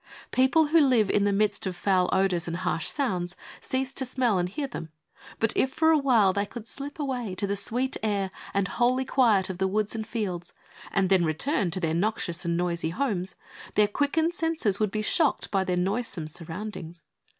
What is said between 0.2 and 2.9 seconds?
People who live in the midst of foul odours and harsh